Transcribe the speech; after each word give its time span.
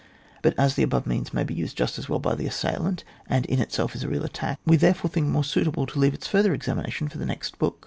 But 0.41 0.57
as 0.57 0.73
the 0.73 0.81
above 0.81 1.05
means 1.05 1.31
may 1.31 1.43
be 1.43 1.53
used 1.53 1.77
just 1.77 1.99
as 1.99 2.09
well 2.09 2.17
by 2.17 2.33
the 2.33 2.47
assailant, 2.47 3.03
and 3.29 3.45
in 3.45 3.59
itself 3.59 3.93
is 3.93 4.03
a 4.03 4.09
real 4.09 4.25
attack, 4.25 4.59
we 4.65 4.75
therefore 4.75 5.11
think 5.11 5.27
more 5.27 5.43
suitable 5.43 5.85
to 5.85 5.99
leave 5.99 6.15
its 6.15 6.25
further 6.25 6.55
examination 6.55 7.07
for 7.07 7.19
the 7.19 7.25
next 7.27 7.59
book. 7.59 7.79